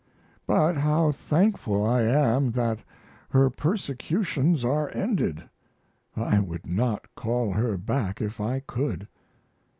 But 0.47 0.77
how 0.77 1.11
thankful 1.11 1.85
I 1.85 2.01
am 2.01 2.49
that 2.53 2.79
her 3.29 3.51
persecutions 3.51 4.65
are 4.65 4.89
ended! 4.95 5.43
I 6.15 6.39
would 6.39 6.65
not 6.65 7.05
call 7.13 7.53
her 7.53 7.77
back 7.77 8.19
if 8.19 8.41
I 8.41 8.61
could. 8.61 9.07